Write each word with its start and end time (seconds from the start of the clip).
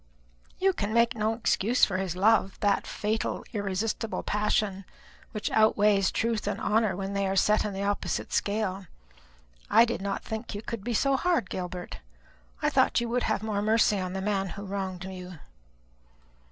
"You 0.57 0.73
can 0.73 0.95
make 0.95 1.13
no 1.13 1.33
excuse 1.35 1.85
for 1.85 1.97
his 1.97 2.15
love, 2.15 2.59
that 2.61 2.87
fatal 2.87 3.45
irresistible 3.53 4.23
passion, 4.23 4.83
which 5.31 5.51
outweighs 5.51 6.09
truth 6.09 6.47
and 6.47 6.59
honour 6.59 6.95
when 6.95 7.13
they 7.13 7.27
are 7.27 7.35
set 7.35 7.63
in 7.63 7.71
the 7.71 7.83
opposite 7.83 8.33
scale. 8.33 8.87
I 9.69 9.85
did 9.85 10.01
not 10.01 10.23
think 10.23 10.55
you 10.55 10.63
could 10.63 10.83
be 10.83 10.95
so 10.95 11.17
hard, 11.17 11.51
Gilbert; 11.51 11.99
I 12.63 12.69
thought 12.71 12.99
you 12.99 13.09
would 13.09 13.21
have 13.29 13.43
more 13.43 13.61
mercy 13.61 13.99
on 13.99 14.13
the 14.13 14.21
man 14.21 14.47
who 14.57 14.65
wronged 14.65 15.03
you." 15.03 15.37